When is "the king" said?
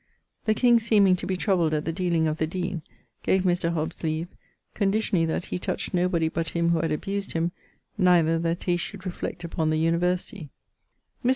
0.45-0.79